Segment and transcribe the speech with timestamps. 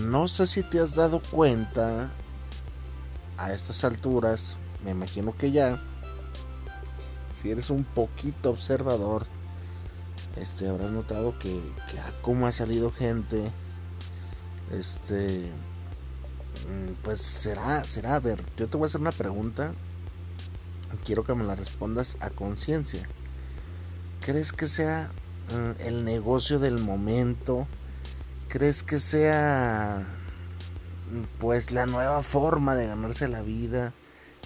[0.00, 2.10] No sé si te has dado cuenta
[3.36, 5.82] a estas alturas, me imagino que ya,
[7.40, 9.26] si eres un poquito observador,
[10.36, 13.50] este, habrás notado que, que cómo ha salido gente,
[14.70, 15.50] este,
[16.68, 19.72] mm, pues será, será, a ver, yo te voy a hacer una pregunta,
[21.04, 23.08] quiero que me la respondas a conciencia.
[24.20, 25.10] ¿Crees que sea
[25.52, 27.66] uh, el negocio del momento?
[28.48, 30.06] ¿Crees que sea
[31.40, 33.92] pues la nueva forma de ganarse la vida?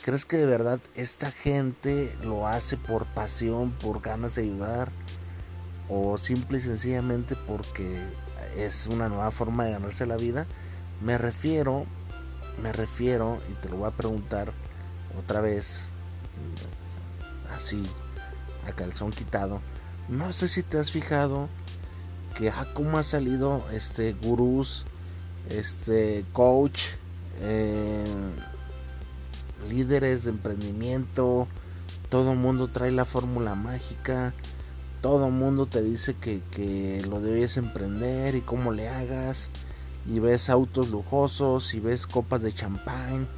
[0.02, 4.90] ¿Crees que de verdad esta gente lo hace por pasión, por ganas de ayudar?
[5.88, 8.02] ¿O simple y sencillamente porque
[8.56, 10.46] es una nueva forma de ganarse la vida?
[11.02, 11.84] Me refiero,
[12.62, 14.52] me refiero, y te lo voy a preguntar
[15.18, 15.84] otra vez,
[17.54, 17.82] así,
[18.66, 19.60] a calzón quitado.
[20.08, 21.48] No sé si te has fijado
[22.36, 24.84] que ah, cómo ha salido este gurús,
[25.48, 26.80] este coach,
[27.40, 28.04] eh,
[29.68, 31.48] líderes de emprendimiento,
[32.08, 34.34] todo mundo trae la fórmula mágica,
[35.00, 39.48] todo mundo te dice que, que lo debes emprender y cómo le hagas,
[40.06, 43.28] y ves autos lujosos, y ves copas de champán,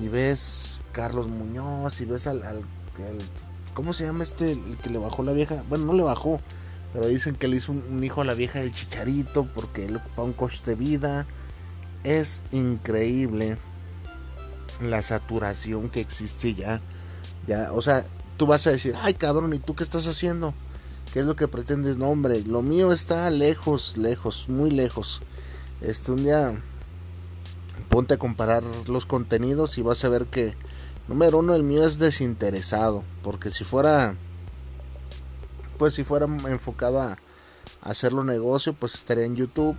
[0.00, 3.18] y ves Carlos Muñoz, y ves al, al, al
[3.74, 5.62] ¿cómo se llama este el que le bajó la vieja?
[5.68, 6.40] Bueno, no le bajó,
[6.92, 10.22] pero dicen que le hizo un, hijo a la vieja del chicharito porque él ocupa
[10.22, 11.26] un coche de vida.
[12.04, 13.58] Es increíble
[14.80, 16.80] la saturación que existe ya.
[17.46, 18.04] Ya, o sea,
[18.36, 20.54] tú vas a decir, ay cabrón, ¿y tú qué estás haciendo?
[21.12, 21.96] ¿Qué es lo que pretendes?
[21.96, 25.22] No, hombre, lo mío está lejos, lejos, muy lejos.
[25.80, 26.62] Este, un día
[27.88, 30.54] ponte a comparar los contenidos y vas a ver que,
[31.08, 33.04] número uno, el mío es desinteresado.
[33.22, 34.16] Porque si fuera
[35.78, 37.18] pues si fuera enfocado a,
[37.82, 39.76] hacerlo negocio, pues estaría en YouTube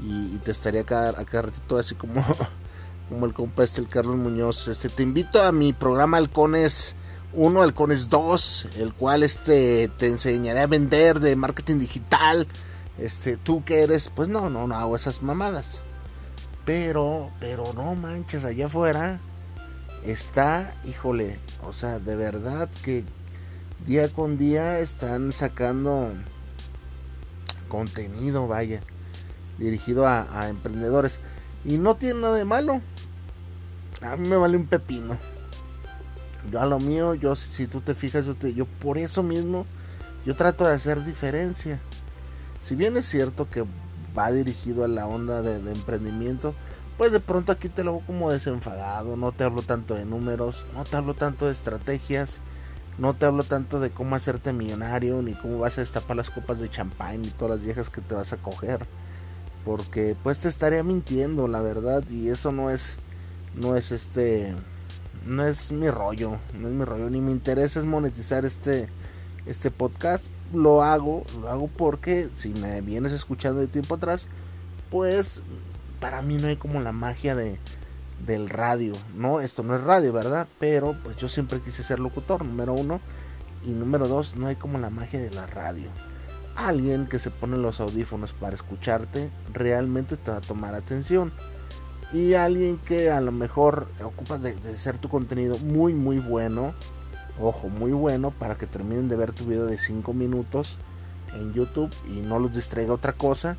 [0.00, 2.24] y, te estaría acá, acá ratito así como,
[3.08, 4.68] como el compa este, el Carlos Muñoz.
[4.68, 6.96] Este, te invito a mi programa Halcones
[7.32, 12.46] 1, Halcones 2, el cual este, te enseñaré a vender de marketing digital.
[12.98, 15.82] Este, tú que eres, pues no, no, no hago esas mamadas.
[16.64, 19.20] Pero, pero no manches, allá afuera
[20.04, 23.04] está, híjole, o sea, de verdad que
[23.86, 26.12] día con día están sacando
[27.68, 28.82] contenido, vaya,
[29.58, 31.18] dirigido a, emprendedores.
[31.64, 32.80] Y no tiene nada de malo.
[34.00, 35.18] A mí me vale un pepino.
[36.50, 39.66] Yo a lo mío, yo si tú te fijas, yo, yo por eso mismo,
[40.26, 41.80] yo trato de hacer diferencia.
[42.60, 43.64] Si bien es cierto que
[44.16, 46.54] va dirigido a la onda de, de emprendimiento,
[46.96, 50.64] pues de pronto aquí te lo hago como desenfadado, no te hablo tanto de números,
[50.74, 52.40] no te hablo tanto de estrategias,
[52.98, 56.60] no te hablo tanto de cómo hacerte millonario, ni cómo vas a destapar las copas
[56.60, 58.86] de champán y todas las viejas que te vas a coger.
[59.64, 62.96] Porque pues te estaría mintiendo, la verdad, y eso no es,
[63.54, 64.54] no es este,
[65.26, 68.88] no es mi rollo, no es mi rollo, ni me interesa es monetizar este,
[69.46, 70.26] este podcast.
[70.52, 74.28] Lo hago, lo hago porque si me vienes escuchando de tiempo atrás,
[74.90, 75.42] pues
[75.98, 77.58] para mí no hay como la magia de,
[78.24, 78.92] del radio.
[79.14, 80.46] No, esto no es radio, ¿verdad?
[80.58, 83.00] Pero pues yo siempre quise ser locutor, número uno.
[83.64, 85.88] Y número dos, no hay como la magia de la radio.
[86.56, 91.32] Alguien que se pone los audífonos para escucharte realmente te va a tomar atención.
[92.12, 96.74] Y alguien que a lo mejor ocupa de, de ser tu contenido muy, muy bueno.
[97.40, 100.76] Ojo, muy bueno para que terminen de ver tu video de 5 minutos
[101.34, 103.56] en YouTube y no los distraiga otra cosa.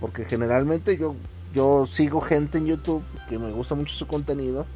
[0.00, 1.14] Porque generalmente yo
[1.56, 4.66] yo sigo gente en YouTube que me gusta mucho su contenido.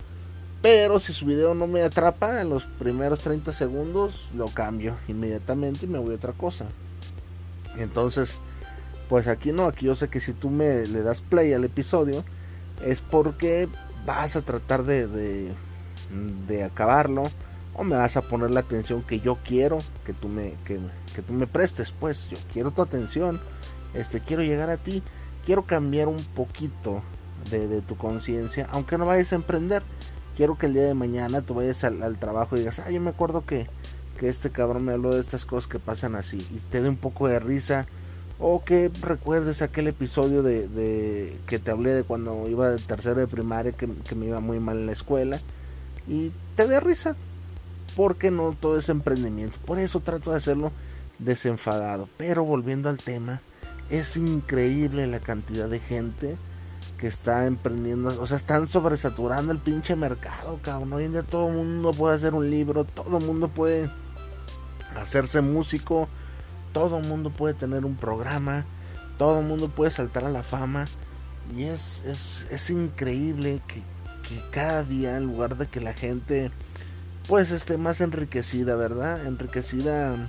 [0.62, 5.86] Pero si su video no me atrapa en los primeros 30 segundos, lo cambio inmediatamente
[5.86, 6.66] y me voy a otra cosa.
[7.78, 8.38] Entonces,
[9.08, 12.24] pues aquí no, aquí yo sé que si tú me le das play al episodio,
[12.84, 13.68] es porque
[14.04, 15.06] vas a tratar de,
[16.46, 17.24] de, acabarlo.
[17.74, 20.78] o me vas a poner la atención que yo quiero que tú me, que,
[21.14, 23.40] que tú me prestes, pues yo quiero tu atención,
[23.94, 25.02] este, quiero llegar a ti,
[25.44, 27.02] quiero cambiar un poquito
[27.50, 29.82] de, tu conciencia, aunque no vayas a emprender,
[30.36, 33.10] quiero que el día de mañana tú vayas al, trabajo y digas, ah, yo me
[33.10, 33.68] acuerdo que,
[34.18, 36.96] que este cabrón me habló de estas cosas que pasan así, y te dé un
[36.96, 37.86] poco de risa,
[38.38, 43.20] o que recuerdes aquel episodio de, de, que te hablé de cuando iba de tercero
[43.20, 45.40] de primaria que, que, me iba muy mal en la escuela
[46.08, 47.16] y te dé risa
[47.96, 49.58] porque no todo es emprendimiento.
[49.66, 50.72] Por eso trato de hacerlo
[51.18, 52.08] desenfadado.
[52.16, 53.42] Pero volviendo al tema
[53.90, 56.36] es increíble la cantidad de gente
[56.98, 61.48] que está emprendiendo o sea están sobresaturando el pinche mercado cabrón hoy en día todo
[61.48, 63.90] el mundo puede hacer un libro todo el mundo puede
[64.96, 66.08] hacerse músico
[66.72, 68.64] todo el mundo puede tener un programa,
[69.18, 70.86] todo el mundo puede saltar a la fama.
[71.56, 72.04] Y es,
[72.50, 73.82] es, increíble que,
[74.52, 76.52] cada día, en lugar de que la gente
[77.26, 79.26] pues esté más enriquecida, ¿verdad?
[79.26, 80.28] Enriquecida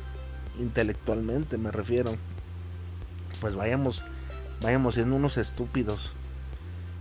[0.60, 2.16] intelectualmente, me refiero.
[3.42, 4.02] Pues vayamos,
[4.62, 6.14] vayamos siendo unos estúpidos.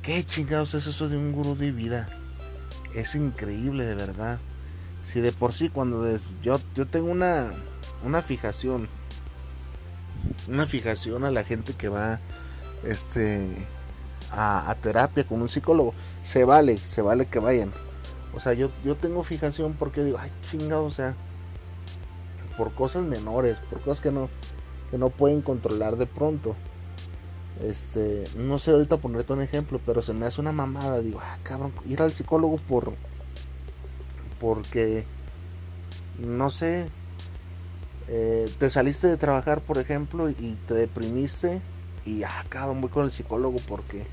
[0.03, 2.09] ¿Qué chingados es eso de un gurú de vida?
[2.95, 4.41] Es increíble, de verdad.
[5.05, 6.05] Si de por sí cuando
[6.43, 7.53] yo, yo tengo una,
[8.05, 8.89] una fijación
[10.49, 12.21] una fijación a la gente que va
[12.85, 13.49] este
[14.33, 15.95] a, terapia con un psicólogo.
[16.25, 17.73] Se vale, se vale que vayan.
[18.35, 21.15] O sea, yo, yo tengo fijación porque digo, ay chingado, o sea,
[22.57, 24.29] por cosas menores, por cosas que no,
[24.91, 26.57] que no pueden controlar de pronto.
[27.61, 31.01] Este, no sé ahorita ponerte un ejemplo, pero se me hace una mamada.
[31.01, 32.95] Digo, ah, cabrón, ir al psicólogo por.
[34.41, 35.05] Porque.
[36.19, 36.91] No sé,
[38.09, 41.63] eh, te saliste de trabajar, por ejemplo, y te deprimiste
[42.05, 44.07] y ah, cabrón, voy con el psicólogo porque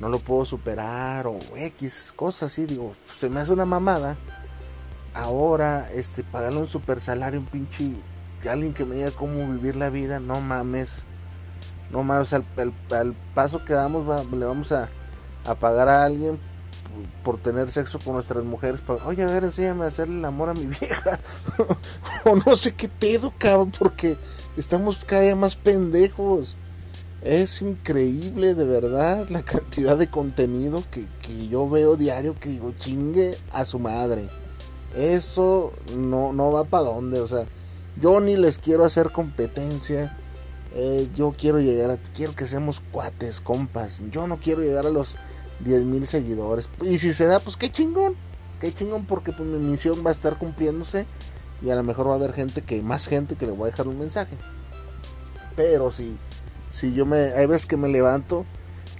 [0.00, 4.16] no lo puedo superar o X, cosas así, digo, se me hace una mamada.
[5.14, 7.92] Ahora, este, pagarle un super salario, un pinche,
[8.46, 11.02] alguien que me diga cómo vivir la vida, no mames.
[11.90, 12.44] No mames, al,
[13.34, 14.90] paso que damos le vamos a,
[15.58, 16.38] pagar a alguien
[17.24, 18.82] por tener sexo con nuestras mujeres.
[19.04, 21.18] Oye, a ver, enséñame a hacerle el amor a mi vieja.
[22.24, 24.18] o no sé qué pedo, cabrón, porque
[24.56, 26.56] estamos cada día más pendejos.
[27.22, 31.08] Es increíble, de verdad, la cantidad de contenido que,
[31.48, 34.28] yo veo diario que digo, chingue a su madre.
[34.94, 37.46] Eso no, no va para dónde, o sea,
[38.00, 40.16] yo ni les quiero hacer competencia.
[40.74, 44.02] Eh, yo quiero llegar a, quiero que seamos cuates, compas.
[44.10, 45.16] Yo no quiero llegar a los
[45.60, 46.68] 10 mil seguidores.
[46.82, 48.16] Y si se da, pues qué chingón.
[48.60, 51.06] Qué chingón porque pues mi misión va a estar cumpliéndose.
[51.62, 53.70] Y a lo mejor va a haber gente que, más gente que le voy a
[53.70, 54.36] dejar un mensaje.
[55.56, 56.16] Pero si,
[56.70, 58.44] si yo me, hay veces que me levanto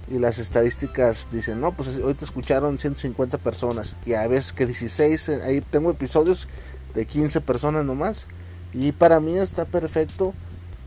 [0.09, 3.95] y las estadísticas dicen, no, pues hoy te escucharon 150 personas.
[4.05, 6.47] Y hay veces que 16, eh, ahí tengo episodios
[6.93, 8.27] de 15 personas nomás.
[8.73, 10.33] Y para mí está perfecto,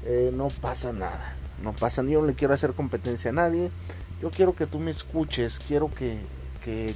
[0.05, 1.37] eh, no pasa nada.
[1.63, 3.71] No pasa, yo no le quiero hacer competencia a nadie
[4.23, 6.21] yo quiero que tú me escuches, quiero que,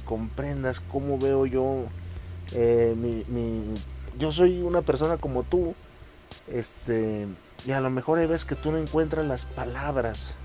[0.05, 1.87] comprendas cómo veo yo
[2.53, 3.65] eh, mi,
[4.17, 5.75] yo soy una persona como tú,
[6.47, 7.27] este,
[7.65, 10.35] y a lo mejor hay veces que tú no encuentras las palabras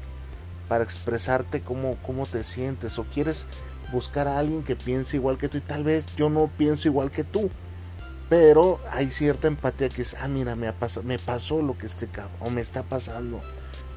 [0.69, 3.47] para expresarte cómo, cómo te sientes, o quieres
[3.93, 7.13] buscar a alguien que piense igual que tú, y tal vez yo no pienso igual
[7.13, 7.49] que tú,
[8.33, 12.09] pero hay cierta empatía que es, ah, mira, me, pasado, me pasó lo que este
[12.41, 13.43] o me está pasando,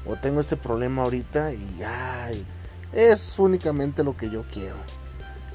[0.04, 2.46] o tengo este problema ahorita y ay,
[2.92, 4.76] es únicamente lo que yo quiero.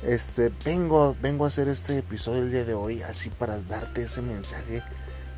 [0.02, 4.24] Este, vengo, vengo a hacer este episodio el día de hoy así para darte ese
[4.24, 4.82] mensaje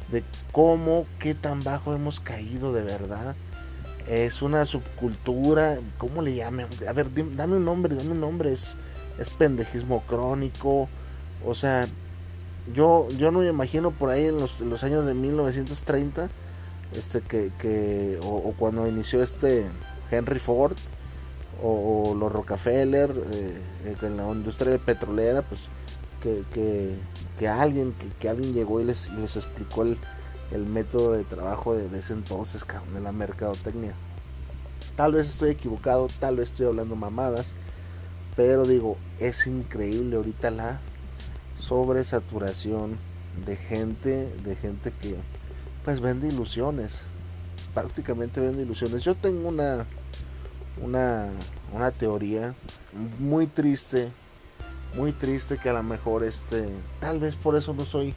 [0.10, 0.24] de
[0.54, 3.36] cómo, qué tan bajo hemos caído de verdad.
[4.08, 6.68] Es una subcultura, ¿cómo le llaman?
[6.88, 8.54] A ver, dame un nombre, dame un nombre.
[8.54, 8.78] Es,
[9.20, 10.88] es pendejismo crónico.
[11.46, 11.90] O sea,
[12.72, 16.30] yo, yo no me imagino por ahí en los, años de 1930,
[16.94, 19.66] este, que, que o cuando inició este
[20.12, 20.78] Henry Ford,
[21.64, 25.70] o, los Rockefeller eh, eh, en la industria petrolera, pues
[26.22, 26.44] que,
[27.38, 29.98] que, alguien que, alguien llegó y les, les explicó el,
[30.66, 33.94] método de trabajo de, ese entonces, de la mercadotecnia.
[34.96, 37.56] Tal vez estoy equivocado, tal vez estoy hablando mamadas,
[38.36, 40.80] pero digo, es increíble ahorita la
[41.68, 42.98] sobresaturación
[43.46, 45.16] de gente, de gente que
[45.84, 46.94] pues vende ilusiones,
[47.74, 49.04] prácticamente vende ilusiones.
[49.04, 49.86] Yo tengo una
[50.82, 51.30] una,
[51.72, 52.56] una teoría
[53.20, 54.12] muy triste,
[54.96, 58.14] muy triste que a lo mejor este, tal vez por eso no soy,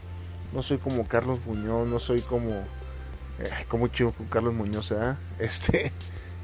[0.53, 2.65] no soy como Carlos Muñoz, no soy como,
[3.69, 4.93] como chido con Carlos Muñoz,
[5.39, 5.93] Este,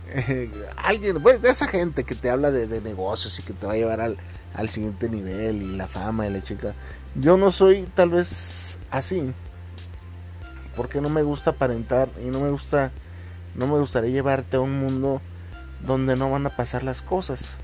[0.77, 3.77] alguien, pues de esa gente que te habla de, negocios y que te va a
[3.77, 6.75] llevar al, siguiente nivel y la fama y la chica.
[7.15, 9.33] Yo no soy tal vez así.
[10.77, 12.93] Porque no me gusta aparentar y no me gusta,
[13.55, 15.21] no me gustaría llevarte a un mundo
[15.85, 17.57] donde no van a pasar las cosas.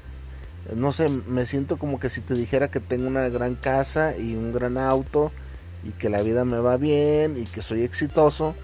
[0.76, 4.34] No sé, me siento como que si te dijera que tengo una gran casa y
[4.34, 5.32] un gran auto
[5.84, 8.54] y que la vida me va bien y que soy exitoso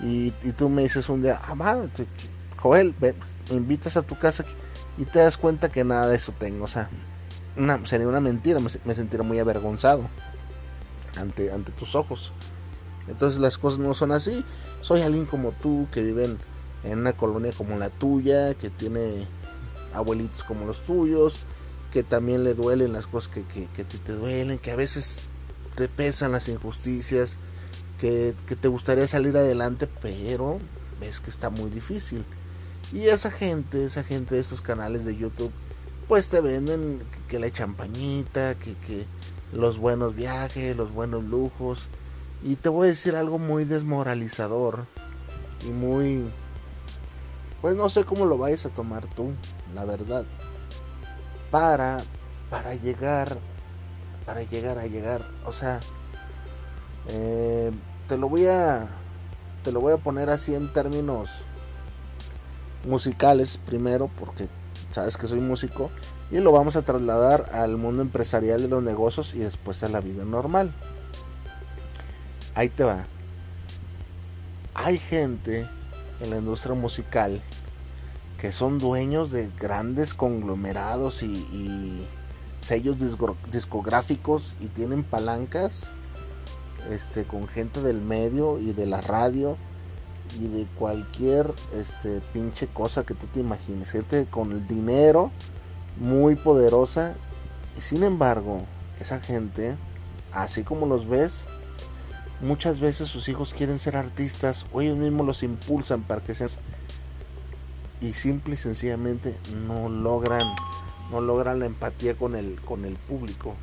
[0.00, 1.54] y, tú me dices un día, ah,
[2.58, 3.14] Joel, me
[3.50, 4.44] invitas a tu casa
[4.96, 6.64] y te das cuenta que nada de eso tengo.
[6.64, 6.90] O sea,
[7.56, 10.08] una, sería una mentira, me, me sentiría muy avergonzado
[11.16, 12.32] ante, ante tus ojos.
[13.08, 14.44] Entonces las cosas no son así.
[14.80, 16.36] Soy alguien como tú que vive
[16.84, 19.26] en, una colonia como la tuya, que tiene
[19.92, 21.40] abuelitos como los tuyos,
[21.92, 25.22] que también le duelen las cosas que, que, que te, te duelen, que a veces
[25.74, 27.38] te pesan las injusticias,
[27.98, 30.58] que, que, te gustaría salir adelante, pero
[31.00, 32.24] ves que está muy difícil.
[32.92, 35.52] Y esa gente, esa gente de esos canales de YouTube,
[36.06, 39.06] pues te venden que, la champañita, que, que
[39.52, 41.88] los buenos viajes, los buenos lujos.
[42.42, 44.86] Y te voy a decir algo muy desmoralizador
[45.66, 46.30] y muy...
[47.60, 49.32] Pues no sé cómo lo vayas a tomar tú,
[49.74, 50.24] la verdad.
[51.50, 51.98] Para,
[52.48, 53.36] para llegar,
[54.24, 55.80] para llegar a llegar, o sea,
[57.08, 57.72] eh,
[58.06, 58.88] te lo voy a,
[59.64, 61.30] te lo voy a poner así en términos
[62.84, 64.48] musicales primero, porque
[64.90, 65.90] sabes que soy músico,
[66.30, 70.00] y lo vamos a trasladar al mundo empresarial de los negocios y después a la
[70.00, 70.72] vida normal.
[72.54, 73.06] Ahí te va.
[74.74, 75.68] Hay gente
[76.20, 77.40] en la industria musical
[78.38, 82.06] que son dueños de grandes conglomerados y,
[82.60, 82.96] sellos
[83.50, 85.90] discográficos y tienen palancas
[86.90, 89.56] este, con gente del medio y de la radio
[90.38, 93.90] y de cualquier este, pinche cosa que tú te imagines.
[93.90, 95.30] Gente con el dinero
[95.96, 97.16] muy poderosa.
[97.76, 98.62] Y sin embargo,
[99.00, 99.76] esa gente,
[100.32, 101.46] así como los ves,
[102.40, 106.50] muchas veces sus hijos quieren ser artistas o ellos mismos los impulsan para que sean
[108.00, 110.42] y simple y sencillamente no logran
[111.10, 113.54] no logran la empatía con el con el público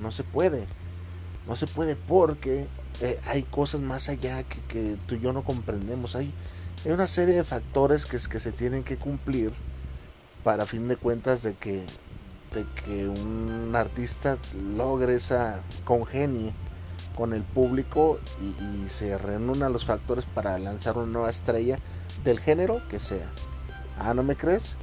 [0.00, 0.66] no se puede
[1.48, 2.68] no se puede porque
[3.00, 6.16] eh, hay cosas más allá que, tú y yo no comprendemos.
[6.16, 6.32] Hay,
[6.84, 9.52] una serie de factores que, se tienen que cumplir
[10.42, 11.84] para fin de cuentas de que,
[13.08, 14.36] un artista
[14.76, 16.52] logre esa congenie
[17.16, 21.78] con el público y, se reúnan los factores para lanzar una nueva estrella
[22.24, 23.30] del género que sea.
[23.98, 24.76] Ah, ¿no me crees?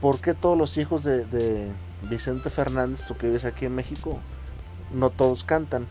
[0.00, 1.72] ¿Por qué todos los hijos de, de
[2.08, 4.18] Vicente Fernández, tú que vives aquí en México,
[4.92, 5.86] no todos cantan.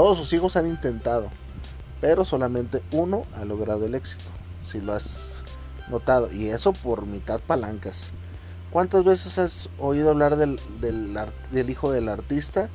[0.00, 1.28] Todos sus hijos han intentado,
[2.00, 4.30] pero solamente uno ha logrado el éxito,
[4.66, 5.44] si lo has
[5.90, 8.04] notado, y eso por mitad palancas.
[8.70, 10.58] ¿Cuántas veces has oído hablar del,
[11.68, 12.70] hijo del artista?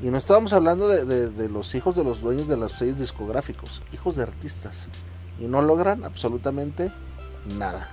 [0.00, 4.14] Y no estábamos hablando de, los hijos de los dueños de los sellos discográficos, hijos
[4.14, 4.86] de artistas.
[5.40, 6.92] Y no logran absolutamente
[7.58, 7.88] nada.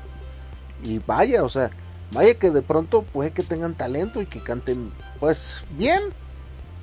[0.84, 1.72] Y vaya, o sea,
[2.12, 6.03] vaya que de pronto puede que tengan talento y que canten pues bien.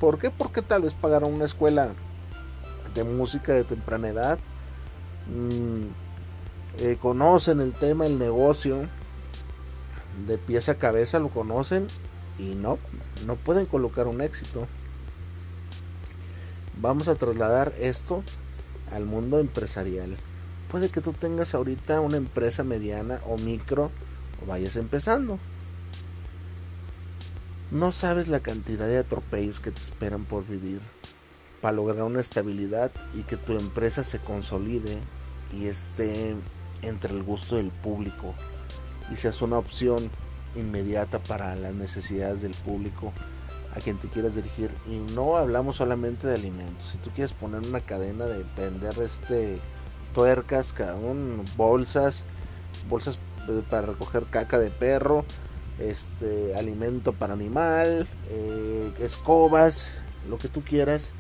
[0.01, 0.31] ¿Por qué?
[0.31, 1.93] Porque tal vez pagaron una escuela
[2.95, 4.39] de música de temprana edad.
[5.29, 5.87] Mm,
[6.79, 8.89] eh, conocen el tema, el negocio.
[10.27, 11.87] De pieza a cabeza lo conocen.
[12.39, 12.79] Y no,
[13.27, 14.67] no pueden colocar un éxito.
[16.77, 18.23] Vamos a trasladar esto
[18.91, 20.17] al mundo empresarial.
[20.71, 23.91] Puede que tú tengas ahorita una empresa mediana o micro
[24.43, 25.39] o vayas empezando.
[27.75, 30.81] No sabes la cantidad de atropellos que te esperan por vivir
[31.61, 34.99] para lograr una estabilidad y que tu empresa se consolide
[35.53, 36.37] y esté
[36.83, 38.33] entre el gusto del público
[39.11, 40.09] y seas una opción
[40.55, 43.13] inmediata para las necesidades del público
[43.75, 44.71] a quien te quieras dirigir.
[44.87, 46.91] Y no hablamos solamente de alimentos.
[46.93, 49.59] Si tú quieres poner una cadena de vender este
[50.15, 50.73] tuercas
[51.57, 52.23] bolsas
[52.89, 55.25] bolsas eh, para recoger caca de perro
[55.79, 59.97] este alimento para animal, eh, escobas,
[60.29, 61.13] lo que tú quieras,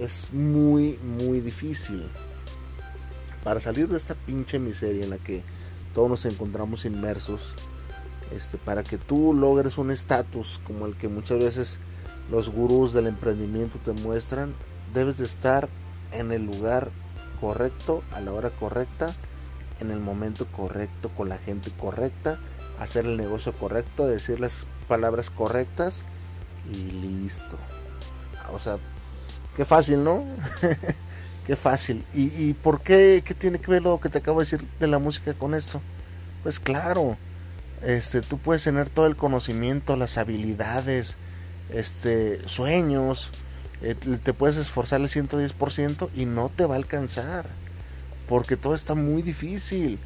[0.00, 2.08] es muy, muy difícil.
[3.42, 5.42] Para salir de esta pinche miseria en la que
[5.92, 7.54] todos nos encontramos inmersos,
[8.30, 11.78] este, para que tú logres un estatus como el que muchas veces
[12.30, 14.54] los gurús del emprendimiento te muestran,
[14.92, 15.68] debes de estar
[16.12, 16.90] en el lugar
[17.40, 19.14] correcto, a la hora correcta,
[19.80, 22.38] en el momento correcto, con la gente correcta
[22.78, 26.04] hacer el negocio correcto, decir las palabras correctas
[26.72, 27.58] y listo.
[28.52, 28.78] O sea,
[29.56, 30.24] qué fácil, ¿no?
[31.46, 32.04] qué fácil.
[32.14, 33.22] ¿Y, ¿Y, por qué?
[33.24, 35.80] ¿Qué tiene que ver lo que te acabo de decir de la música con esto?
[36.42, 37.16] Pues claro,
[37.82, 41.16] este, tú puedes tener todo el conocimiento, las habilidades,
[41.70, 43.30] este, sueños,
[43.82, 47.46] eh, te puedes esforzar el 110% y no te va a alcanzar,
[48.28, 49.98] porque todo está muy difícil.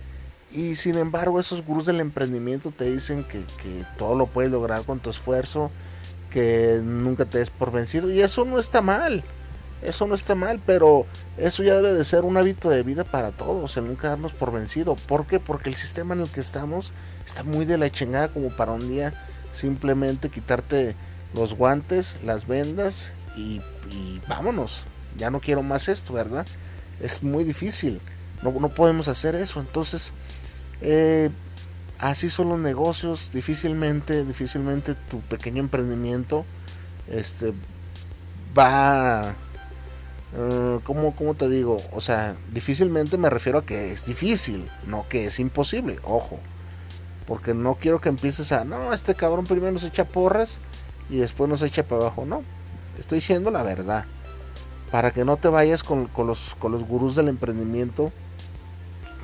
[0.52, 4.84] Y sin embargo, esos gurús del emprendimiento te dicen que, que todo lo puedes lograr
[4.84, 5.70] con tu esfuerzo,
[6.30, 9.24] que nunca te des por vencido, y eso no está mal.
[9.82, 11.06] Eso no está mal, pero
[11.36, 14.52] eso ya debe de ser un hábito de vida para todos, el nunca darnos por
[14.52, 14.94] vencido.
[14.94, 15.40] ¿Por qué?
[15.40, 16.92] Porque el sistema en el que estamos
[17.26, 19.12] está muy de la chingada como para un día
[19.54, 20.94] simplemente quitarte
[21.34, 23.60] los guantes, las vendas y,
[24.28, 24.84] vámonos.
[25.16, 26.46] Ya no quiero más esto, ¿verdad?
[27.00, 28.00] Es muy difícil.
[28.42, 29.60] No, no podemos hacer eso.
[29.60, 30.12] Entonces,
[30.82, 31.30] eh,
[31.98, 33.30] así son los negocios.
[33.32, 36.44] Difícilmente, difícilmente tu pequeño emprendimiento
[37.08, 37.52] este,
[38.56, 39.34] va
[40.34, 41.76] Uh, ¿cómo, te digo?
[41.92, 46.38] O sea, difícilmente me refiero a que es difícil, no que es imposible, ojo.
[47.26, 50.58] Porque no quiero que empieces a, no, este cabrón primero nos echa porras
[51.10, 52.24] y después nos echa para abajo.
[52.24, 52.42] No,
[52.98, 54.06] estoy diciendo la verdad.
[54.90, 58.10] Para que no te vayas con, los, con los gurús del emprendimiento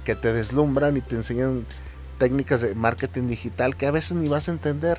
[0.08, 1.66] que te deslumbran y te enseñan
[2.16, 4.98] técnicas de marketing digital que a veces ni vas a entender.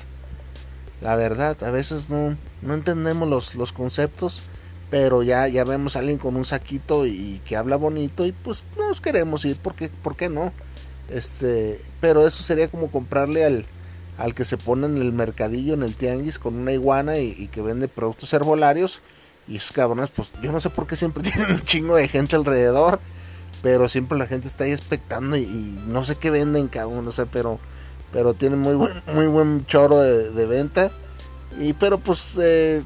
[1.00, 4.48] La verdad, a veces no, no entendemos los, los conceptos
[4.90, 8.64] pero ya, ya vemos a alguien con un saquito y, que habla bonito y pues
[8.76, 10.52] nos queremos ir, porque, ¿por qué no?
[11.08, 13.66] Este, pero eso sería como comprarle al,
[14.18, 17.62] al que se pone en el mercadillo, en el tianguis, con una iguana y, que
[17.62, 19.00] vende productos herbolarios.
[19.46, 22.34] Y esos cabrones, pues yo no sé por qué siempre tienen un chingo de gente
[22.34, 23.00] alrededor,
[23.62, 27.26] pero siempre la gente está ahí expectando y, no sé qué venden, cabrón, no sé,
[27.26, 27.58] pero,
[28.12, 30.90] pero tienen muy buen, muy buen choro de, de venta.
[31.58, 32.82] Y pero pues eh,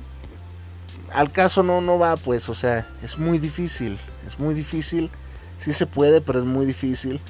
[1.13, 5.11] al caso no, no va, pues, o sea, es muy difícil, es muy difícil,
[5.59, 7.21] sí se puede, pero es muy difícil.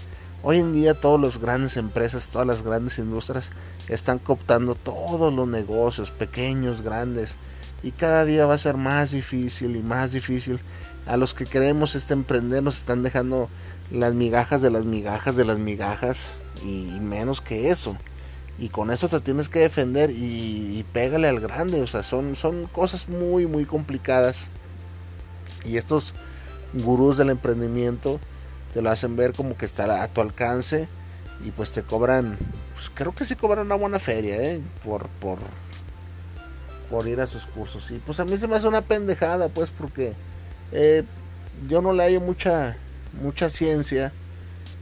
[0.43, 3.51] Hoy en día todas las grandes empresas, todas las grandes industrias
[3.89, 7.37] están cooptando todos los negocios, pequeños, grandes,
[7.83, 10.61] y cada día va a ser más difícil y más difícil.
[11.07, 13.49] A los que queremos este emprender nos están dejando
[13.91, 16.33] las migajas de las migajas de las migajas
[16.65, 17.97] y menos que eso
[18.59, 22.67] y con eso te tienes que defender y, pégale al grande, o sea, son, son
[22.67, 24.47] cosas muy, muy complicadas.
[25.65, 26.15] Y estos
[26.73, 28.21] gurús del emprendimiento
[28.73, 30.89] te lo hacen ver como que está a tu alcance
[31.45, 32.39] y pues te cobran,
[32.75, 34.61] pues creo que sí cobran una buena feria, ¿eh?
[34.85, 35.39] Por, por,
[36.91, 37.91] por ir a sus cursos.
[37.91, 40.15] Y pues a mí se me hace una pendejada, pues, porque
[40.73, 41.05] eh,
[41.69, 42.77] yo no le hallo mucha,
[43.21, 44.13] mucha ciencia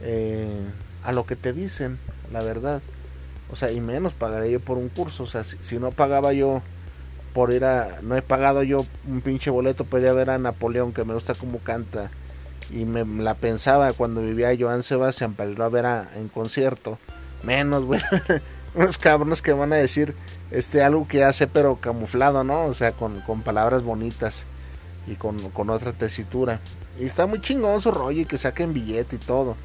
[0.01, 0.59] eh,
[1.03, 1.99] a lo que te dicen,
[2.31, 2.81] la verdad.
[3.51, 5.23] O sea, y menos pagaré yo por un curso.
[5.23, 6.61] O sea, si, no pagaba yo
[7.33, 7.99] por ir a...
[8.01, 11.13] No he pagado yo un pinche boleto para ir a ver a Napoleón, que me
[11.13, 12.09] gusta como canta.
[12.71, 16.97] Y me la pensaba cuando vivía Joan Sebastián para ir a ver en concierto.
[17.43, 18.01] Menos, güey.
[18.75, 20.15] Unos cabrones que van a decir
[20.49, 22.65] este algo que hace pero camuflado, ¿no?
[22.65, 24.47] O sea, con, con palabras bonitas
[25.07, 26.59] y con, con, otra tesitura.
[26.99, 29.55] Y está muy chingón su rollo y que saquen billete y todo.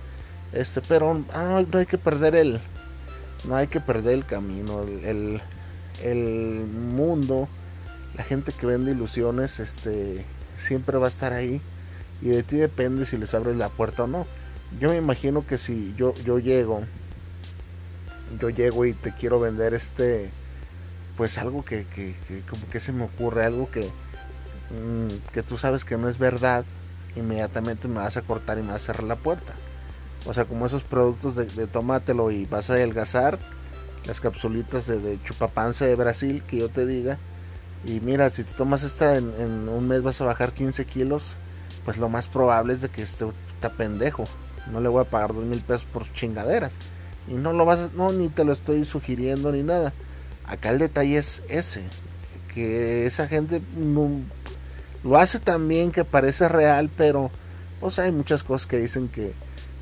[0.52, 2.60] Este, pero no hay que perder el,
[3.46, 4.82] no hay que perder el camino.
[4.82, 5.40] El,
[6.02, 7.48] el, mundo,
[8.16, 10.24] la gente que vende ilusiones, este,
[10.56, 11.60] siempre va a estar ahí.
[12.20, 14.26] Y de ti depende si les abres la puerta o no.
[14.80, 16.82] Yo me imagino que si yo, yo llego,
[18.40, 20.30] yo llego y te quiero vender este,
[21.16, 22.14] pues algo que, que,
[22.48, 23.88] como que se me ocurre, algo que,
[25.32, 26.64] que tú sabes que no es verdad,
[27.16, 29.54] inmediatamente me vas a cortar y me vas a cerrar la puerta.
[30.26, 33.38] O sea, como esos productos de, de tomátelo y vas a adelgazar.
[34.04, 37.18] Las capsulitas de, de, chupapanza de Brasil, que yo te diga.
[37.84, 41.36] Y mira, si te tomas esta en, un mes vas a bajar 15 kilos.
[41.84, 44.24] Pues lo más probable es de que esté está pendejo.
[44.70, 46.72] No le voy a pagar dos mil pesos por chingaderas.
[47.28, 49.92] Y no lo vas a, no, ni te lo estoy sugiriendo ni nada.
[50.44, 51.84] Acá el detalle es ese.
[52.54, 53.62] Que esa gente
[55.04, 57.30] lo hace también que parece real, pero
[57.80, 59.32] pues hay muchas cosas que dicen que,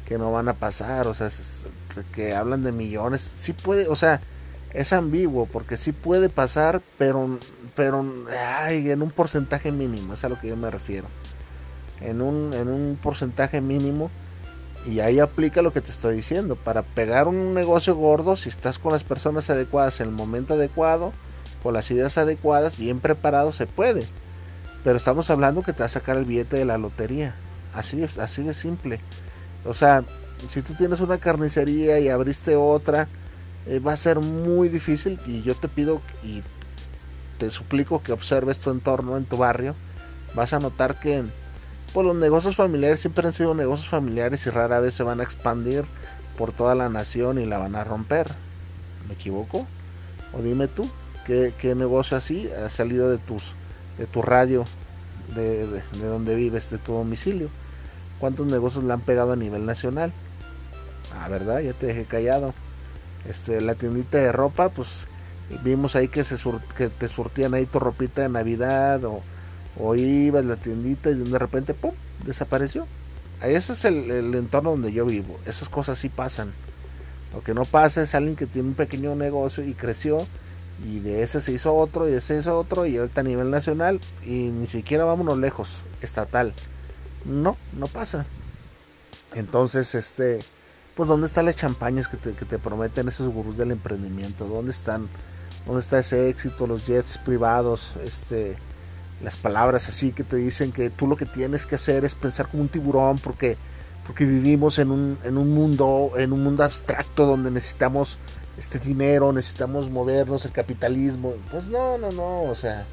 [0.05, 1.31] que no van a pasar, o sea,
[2.13, 4.21] que hablan de millones, sí puede, o sea,
[4.73, 7.39] es ambiguo porque sí puede pasar, pero
[7.75, 8.05] pero
[8.63, 11.09] ay, en un porcentaje mínimo, es a lo que yo me refiero.
[12.01, 14.11] En un en un porcentaje mínimo
[14.87, 18.79] y ahí aplica lo que te estoy diciendo, para pegar un negocio gordo si estás
[18.79, 21.13] con las personas adecuadas en el momento adecuado,
[21.63, 24.07] con las ideas adecuadas, bien preparado se puede.
[24.87, 27.35] Pero estamos hablando que te va a sacar el billete de la lotería.
[27.75, 29.01] Así, así de simple.
[29.65, 30.05] O sea,
[30.49, 33.09] si tú tienes una carnicería y abriste otra,
[33.67, 36.45] eh, va a ser muy difícil y yo te pido y
[37.37, 39.75] te suplico que observes tu entorno en tu barrio.
[40.37, 41.25] Vas a notar que
[41.93, 45.25] pues, los negocios familiares siempre han sido negocios familiares y rara vez se van a
[45.25, 45.85] expandir
[46.39, 48.29] por toda la nación y la van a romper.
[49.09, 49.67] ¿Me equivoco?
[50.33, 50.89] O dime tú,
[51.27, 53.57] ¿qué, negocio así ha salido de tus
[53.99, 54.65] de tu radio,
[55.35, 57.49] de, de, donde vives, de tu domicilio?
[58.19, 60.13] ¿Cuántos negocios le han pegado a nivel nacional?
[61.15, 61.61] Ah, ¿verdad?
[61.61, 62.55] Ya te dejé callado.
[63.29, 65.07] Este, la tiendita de ropa, pues
[65.63, 66.37] vimos ahí que, se
[66.77, 69.23] que te surtían ahí tu ropita de Navidad o,
[69.79, 71.93] o ibas a la tiendita y de repente, ¡pum!,
[72.25, 72.87] desapareció.
[73.43, 75.39] Ese es el, el, entorno donde yo vivo.
[75.45, 76.53] Esas cosas sí pasan.
[77.35, 80.19] Lo que no pasa es alguien que tiene un pequeño negocio y creció
[80.85, 83.25] y de ese se hizo otro y de ese se hizo otro y ahorita a
[83.25, 86.55] nivel nacional y ni siquiera vámonos lejos, estatal.
[87.25, 88.27] No, no pasa.
[89.35, 90.39] Entonces, este,
[90.95, 94.47] pues ¿dónde están las champañas que te, que te prometen esos gurús del emprendimiento?
[94.47, 95.09] ¿Dónde están?
[95.67, 96.67] ¿Dónde está ese éxito?
[96.67, 98.57] Los jets privados, este,
[99.23, 102.49] las palabras así que te dicen que tú lo que tienes que hacer es pensar
[102.49, 103.57] como un tiburón porque,
[104.07, 108.19] porque vivimos en un, en un mundo, en un mundo abstracto donde necesitamos
[108.59, 111.35] este dinero, necesitamos movernos, el capitalismo.
[111.51, 112.87] Pues no, no, no, o sea,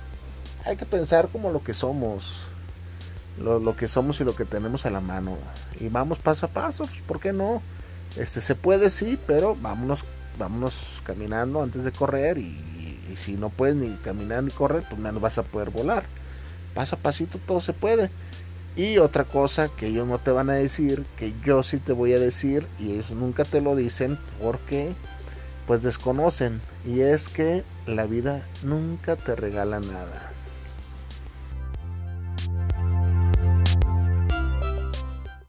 [0.66, 2.48] hay que pensar como lo que somos.
[3.40, 5.38] Lo, lo que somos y lo que tenemos a la mano.
[5.80, 7.62] Y vamos paso a paso, pues, ¿por qué no?
[8.18, 10.06] Este se puede sí, pero vámonos,
[10.38, 12.70] vámonos caminando antes de correr y,
[13.18, 16.06] si no puedes ni caminar ni correr, pues menos vas a poder volar.
[16.74, 18.10] Paso a pasito todo se puede.
[18.76, 22.14] Y otra cosa que ellos no te van a decir, que yo sí te voy
[22.14, 24.96] a decir, y ellos nunca te lo dicen porque
[25.66, 30.33] pues desconocen, y es que la vida nunca te regala nada.